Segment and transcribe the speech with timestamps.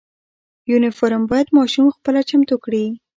[0.71, 2.85] یونیفرم باید ماشوم خپله چمتو کړي.